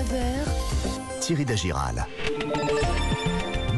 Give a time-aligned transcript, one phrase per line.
[0.00, 2.06] 9h, Thierry Dagiral.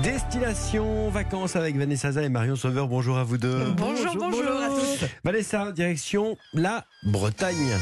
[0.04, 2.86] Destination vacances avec Vanessa Zaza et Marion Sauveur.
[2.86, 3.72] Bonjour à vous deux.
[3.76, 5.04] Bonjour, bonjour, à tous.
[5.24, 7.76] Vanessa, direction la Bretagne.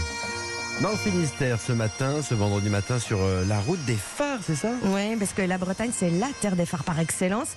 [0.83, 4.55] Dans le Finistère ce matin, ce vendredi matin, sur euh, la route des phares, c'est
[4.55, 4.71] ça?
[4.85, 7.49] Oui, parce que la Bretagne, c'est la terre des phares par excellence.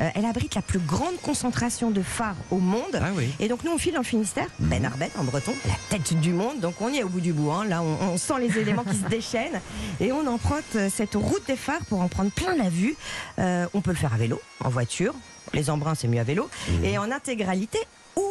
[0.00, 2.94] Euh, elle abrite la plus grande concentration de phares au monde.
[2.94, 3.28] Ah oui.
[3.38, 6.32] Et donc nous, on file dans le Finistère, Ben Arbet en breton, la tête du
[6.32, 6.60] monde.
[6.60, 7.50] Donc on y est au bout du bout.
[7.50, 7.66] hein.
[7.66, 9.60] Là, on, on sent les éléments qui se déchaînent.
[10.00, 12.96] Et on emprunte euh, cette route des phares pour en prendre plein la vue.
[13.38, 15.12] Euh, on peut le faire à vélo, en voiture.
[15.52, 16.48] Les embruns, c'est mieux à vélo.
[16.82, 17.78] Et en intégralité
[18.16, 18.29] ou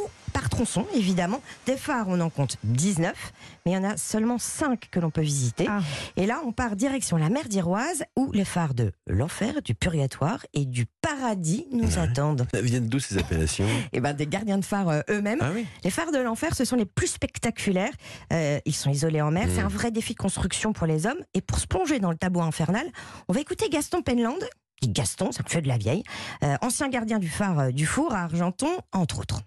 [0.59, 1.41] par tronçon, évidemment.
[1.65, 3.13] Des phares, on en compte 19,
[3.65, 5.67] mais il y en a seulement 5 que l'on peut visiter.
[6.17, 10.45] Et là, on part direction la mer d'Iroise, où les phares de l'enfer, du purgatoire
[10.53, 12.47] et du paradis nous attendent.
[12.53, 13.67] Elles viennent d'où ces appellations?
[13.93, 15.39] Et ben, des gardiens de phare euh, eux-mêmes.
[15.41, 17.93] Ah oui Les phares de l'enfer, ce sont les plus spectaculaires.
[18.33, 19.47] Euh, ils sont isolés en mer.
[19.47, 19.51] Mmh.
[19.55, 21.19] C'est un vrai défi de construction pour les hommes.
[21.33, 22.85] Et pour se plonger dans le tabou infernal,
[23.27, 24.39] on va écouter Gaston Penland.
[24.81, 26.03] Qui Gaston, ça me fait de la vieille.
[26.43, 29.41] euh, ancien gardien du phare euh, du Four à Argenton, entre autres.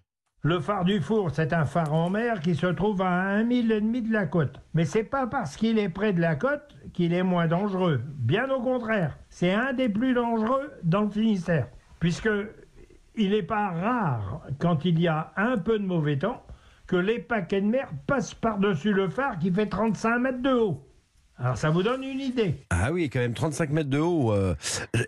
[0.45, 3.71] Le phare du Four, c'est un phare en mer qui se trouve à un mille
[3.71, 4.59] et demi de la côte.
[4.75, 8.01] Mais c'est pas parce qu'il est près de la côte qu'il est moins dangereux.
[8.17, 11.69] Bien au contraire, c'est un des plus dangereux dans le Finistère,
[12.01, 12.29] puisque
[13.15, 16.43] il n'est pas rare quand il y a un peu de mauvais temps
[16.89, 20.92] que les paquets de mer passent par-dessus le phare qui fait 35 mètres de haut.
[21.43, 22.55] Alors ça vous donne une idée.
[22.71, 24.33] Ah oui, quand même 35 mètres de haut.
[24.33, 24.55] euh.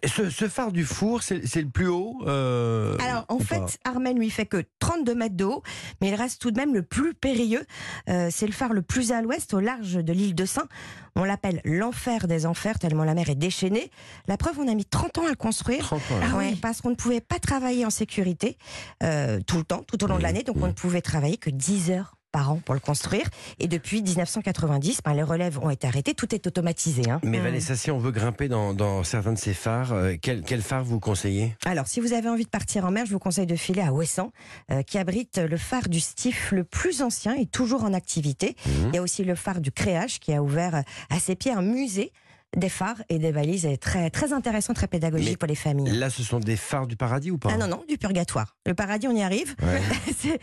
[0.05, 4.19] Ce, ce phare du four, c'est le plus haut euh, Alors, en fait, pas Armen
[4.19, 5.63] lui fait que 32 mètres de haut,
[6.01, 7.65] mais il reste tout de même le plus périlleux.
[8.09, 10.67] Euh, c'est le phare le plus à l'ouest, au large de l'île de Saint.
[11.15, 13.93] On l'appelle l'enfer des enfers, tellement la mer est déchaînée.
[14.27, 15.85] La preuve, on a mis 30 ans à le construire.
[15.85, 16.21] 30 ans.
[16.21, 18.59] Ah ouais, parce qu'on ne pouvait pas travailler en sécurité
[19.05, 21.51] euh, tout le temps, tout au long de l'année, donc on ne pouvait travailler que
[21.51, 23.25] 10 heures par an pour le construire.
[23.61, 27.09] Et depuis 1990, ben, les relèves ont été arrêtées, tout est automatisé.
[27.09, 27.21] hein.
[27.23, 30.61] Mais Vanessa, si on veut grimper dans, dans certains de ces phares, euh, quel, quel
[30.61, 31.55] phare vous conseillez?
[31.65, 33.93] Alors, si vous avez envie de partir en mer, je vous conseille de filer à
[33.93, 34.33] Ouessant,
[34.73, 38.57] euh, qui abrite le phare du Stif le plus ancien et toujours en activité.
[38.67, 40.81] Il y a aussi le phare du Créage, qui a ouvert euh,
[41.11, 42.13] à ses pieds un musée
[42.57, 43.67] des phares et des balises.
[43.67, 45.97] Et très, très intéressant, très pédagogique Mais pour les familles.
[45.97, 48.57] Là, ce sont des phares du paradis ou pas Ah non, non, du purgatoire.
[48.67, 49.55] Le paradis, on y arrive.
[49.63, 49.81] Ouais.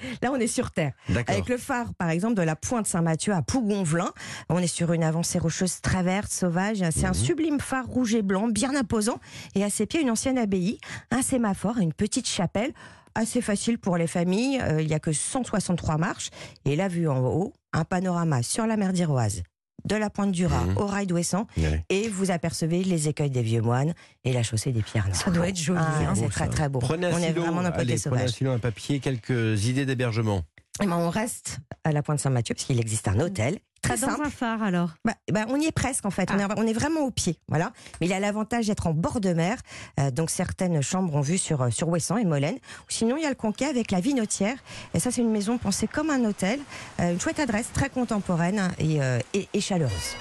[0.21, 0.93] Là, on est sur Terre.
[1.27, 4.11] Avec le phare, par exemple, de la pointe Saint-Mathieu à Pougonvelin,
[4.49, 6.83] on est sur une avancée rocheuse très verte, sauvage.
[6.91, 9.19] C'est un sublime phare rouge et blanc, bien imposant.
[9.55, 10.79] Et à ses pieds, une ancienne abbaye,
[11.11, 12.71] un sémaphore et une petite chapelle.
[13.13, 14.61] Assez facile pour les familles.
[14.61, 16.29] Euh, il n'y a que 163 marches.
[16.63, 19.43] Et la vue en haut, un panorama sur la mer d'Iroise,
[19.85, 20.77] de la pointe du Raz Mhm.
[20.77, 21.47] au rail d'Ouessant.
[21.57, 21.83] Ouais.
[21.89, 23.93] Et vous apercevez les écueils des vieux moines
[24.23, 25.15] et la chaussée des pierres noires.
[25.17, 26.13] Ça doit être joli, Ah, hein.
[26.15, 26.51] c'est très ça.
[26.51, 26.79] très beau.
[26.79, 29.65] Prenez un on est stylo, vraiment dans le côté prenez un stylo, un papier, quelques
[29.65, 30.43] idées d'hébergement.
[30.81, 34.07] Eh ben, on reste à la pointe Saint-Mathieu parce qu'il existe un hôtel très dans
[34.09, 34.25] simple.
[34.25, 34.91] un phare alors.
[35.05, 36.29] Bah, bah, on y est presque en fait.
[36.31, 37.71] On, est, on est vraiment au pied, voilà.
[37.99, 39.57] Mais il a l'avantage d'être en bord de mer.
[39.99, 42.57] Euh, donc certaines chambres ont vue sur euh, sur Ouessant et Molène.
[42.87, 44.57] Sinon il y a le Conquet avec la Vinotière.
[44.93, 46.59] Et ça c'est une maison pensée comme un hôtel.
[46.99, 50.15] Euh, une chouette adresse, très contemporaine et, euh, et, et chaleureuse.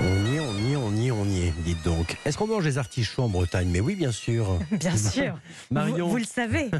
[0.00, 2.16] On y est, on y est, on y est, on y est, dites donc.
[2.24, 3.68] Est-ce qu'on mange des artichauts en Bretagne?
[3.68, 4.58] Mais oui, bien sûr.
[4.70, 5.36] Bien sûr.
[5.72, 6.70] Marion, Vous, vous le savez.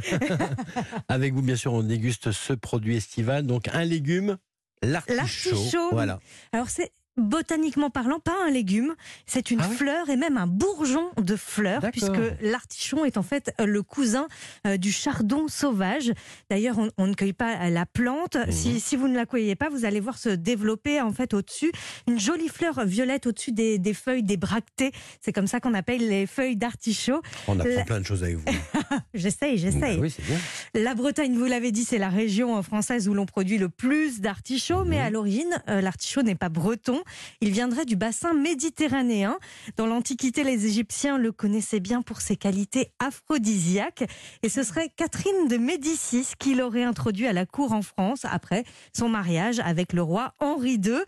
[1.09, 3.45] avec vous, bien sûr, on déguste ce produit estival.
[3.45, 4.37] Donc, un légume,
[4.83, 5.17] l'artichaut.
[5.17, 5.89] L'artichaut.
[5.93, 6.21] Voilà.
[6.53, 8.95] Alors c'est botaniquement parlant pas un légume,
[9.27, 13.23] c'est une Ah oui fleur et même un bourgeon de fleurs puisque l'artichon est en
[13.23, 14.29] fait euh, le cousin
[14.67, 16.13] euh, du chardon sauvage.
[16.51, 18.37] D'ailleurs, on, on ne cueille pas la plante.
[18.37, 18.51] Mhm.
[18.53, 21.73] Si, si vous ne la cueillez pas, vous allez voir se développer en fait au-dessus
[22.07, 24.93] une jolie fleur violette au-dessus des, des feuilles des bractées.
[25.21, 27.21] C'est comme ça qu'on appelle les feuilles d'artichaut.
[27.47, 28.45] On apprend La- plein de choses avec vous.
[29.15, 29.97] J'essaye, j'essaye.
[29.97, 30.15] Bah oui.
[30.75, 34.21] La Bretagne, vous l'avez dit, c'est la région euh, française où l'on produit le plus
[34.21, 37.03] d'artichauts, mais à l'origine, l'artichaut n'est pas breton.
[37.41, 39.39] Il viendrait du bassin méditerranéen.
[39.77, 44.05] Dans l'Antiquité, les Égyptiens le connaissaient bien pour ses qualités aphrodisiaques.
[44.43, 48.65] Et ce serait Catherine de Médicis qui l'aurait introduit à la cour en France après
[48.97, 50.99] son mariage avec le roi Henri II.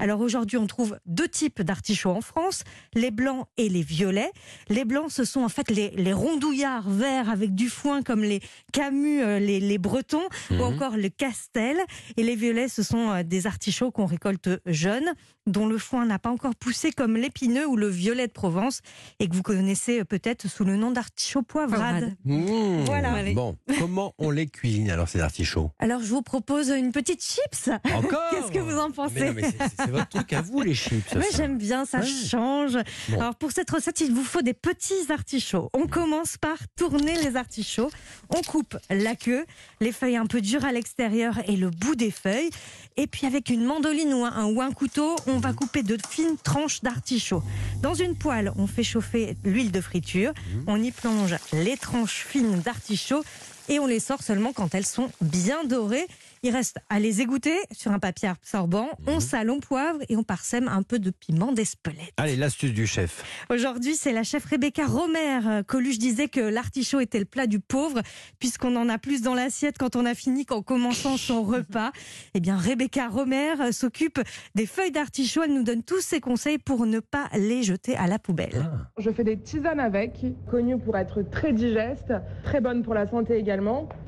[0.00, 2.64] Alors aujourd'hui, on trouve deux types d'artichauts en France,
[2.94, 4.30] les blancs et les violets.
[4.68, 8.40] Les blancs, ce sont en fait les, les rondouillards verts avec du foin comme les
[8.72, 11.78] Camus, euh, les, les Bretons, ou encore le Castel.
[12.16, 15.12] Et les violets, ce sont euh, des artichauts qu'on récolte jeunes,
[15.48, 18.80] dont le foin n'a pas encore poussé comme l'épineux ou le violet de Provence,
[19.18, 22.14] et que vous connaissez peut-être sous le nom d'artichaut poivrade.
[22.24, 22.84] Mmh.
[22.84, 23.14] Voilà.
[23.34, 25.70] Bon, comment on les cuisine alors ces artichauts?
[25.78, 27.70] Alors je vous propose une petite chips.
[27.94, 28.20] Encore?
[28.30, 29.34] Qu'est-ce que vous en Mais pensez?
[29.76, 31.14] c'est- votre truc à vous les chips.
[31.14, 32.06] Mais j'aime bien, ça Ouais.
[32.06, 32.78] change.
[33.08, 33.20] Bon.
[33.20, 35.70] Alors pour cette recette, il vous faut des petits artichauts.
[35.74, 37.90] On commence par tourner les artichauts.
[38.30, 39.44] On coupe la queue,
[39.80, 42.50] les feuilles un peu dures à l'extérieur et le bout des feuilles.
[42.96, 45.96] Et puis avec une mandoline ou un, ou un couteau, on on va couper de
[46.08, 47.44] fines tranches d'artichaut.
[47.80, 50.32] Dans une poêle, on fait chauffer l'huile de friture,
[50.66, 53.22] on y plonge les tranches fines d'artichaut
[53.68, 56.06] et on les sort seulement quand elles sont bien dorées.
[56.42, 58.88] Il reste à les égoutter sur un papier absorbant.
[59.06, 62.12] On sale, on poivre et on parsème un peu de piment d'Espelette.
[62.16, 63.24] Allez, l'astuce du chef.
[63.50, 65.40] Aujourd'hui, c'est la chef Rebecca Romer.
[65.46, 68.02] Euh, Coluche disait que l'artichaut était le plat du pauvre,
[68.38, 71.90] puisqu'on en a plus dans l'assiette quand on a fini qu'en commençant son repas.
[72.34, 74.20] Eh bien, Rebecca Romer euh, s'occupe
[74.54, 75.42] des feuilles d'artichaut.
[75.42, 78.70] Elle nous donne tous ses conseils pour ne pas les jeter à la poubelle.
[78.96, 82.12] Je fais des tisanes avec, connues pour être très digestes,
[82.44, 83.57] très bonnes pour la santé également.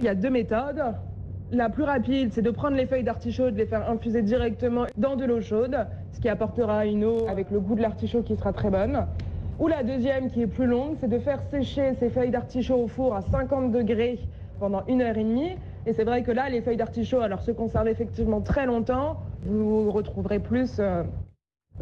[0.00, 0.82] Il y a deux méthodes.
[1.52, 5.16] La plus rapide, c'est de prendre les feuilles d'artichaut de les faire infuser directement dans
[5.16, 5.76] de l'eau chaude,
[6.12, 9.06] ce qui apportera une eau avec le goût de l'artichaut qui sera très bonne.
[9.58, 12.86] Ou la deuxième, qui est plus longue, c'est de faire sécher ces feuilles d'artichaut au
[12.86, 14.20] four à 50 degrés
[14.60, 15.56] pendant une heure et demie.
[15.86, 19.16] Et c'est vrai que là, les feuilles d'artichaut, alors se conservent effectivement très longtemps.
[19.44, 21.02] Vous retrouverez plus euh,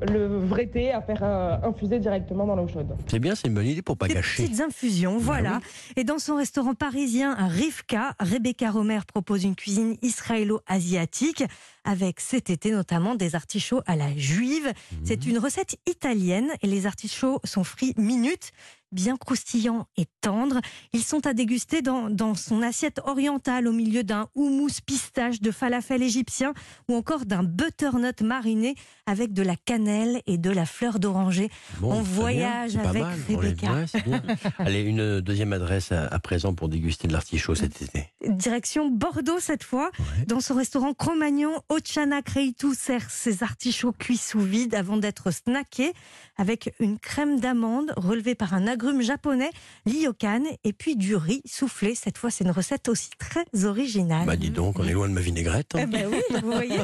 [0.07, 2.97] le vrai thé à faire euh, infuser directement dans l'eau chaude.
[3.07, 4.45] C'est bien, c'est une bonne idée pour pas Des gâcher.
[4.45, 5.61] petites infusions, voilà.
[5.97, 11.45] Et dans son restaurant parisien Rivka, Rebecca Romer propose une cuisine israélo-asiatique
[11.85, 14.73] avec cet été notamment des artichauts à la juive.
[15.05, 18.53] C'est une recette italienne et les artichauts sont frits minutes,
[18.93, 20.61] bien croustillants et tendres.
[20.93, 25.51] Ils sont à déguster dans, dans son assiette orientale au milieu d'un houmous pistache de
[25.51, 26.55] falafel égyptien
[26.89, 28.75] ou encore d'un butternut mariné
[29.07, 31.51] avec de la cannelle et de la fleur d'oranger.
[31.81, 33.73] Bon, On bien, voyage avec Rebecca.
[33.73, 34.23] Ouais, c'est bien.
[34.59, 38.07] Allez, une deuxième adresse à, à présent pour déguster de l'artichaut cet été.
[38.27, 39.91] Direction Bordeaux cette fois.
[39.99, 40.25] Ouais.
[40.27, 45.93] Dans son restaurant Cro-Magnon, Ochana Kreitou sert ses artichauts cuits sous vide avant d'être snackés
[46.37, 49.51] avec une crème d'amande relevée par un agrume japonais,
[49.87, 51.97] l'iokan, et puis du riz soufflé.
[51.97, 54.25] Cette fois, c'est une recette aussi très originale.
[54.25, 55.75] Bah dis donc, on est loin de ma vinaigrette.
[55.75, 55.81] hein.
[55.83, 56.79] Eh ben oui, vous voyez.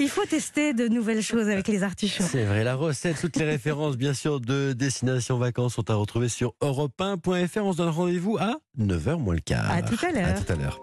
[0.00, 2.24] Il faut tester de nouvelles choses avec les artichauts.
[2.28, 6.28] C'est vrai, la recette, toutes les références, bien sûr, de Destination Vacances sont à retrouver
[6.28, 7.58] sur europe1.fr.
[7.62, 9.70] On se donne rendez-vous à 9h moins le quart.
[9.70, 10.28] À tout à l'heure.
[10.28, 10.82] À tout à l'heure.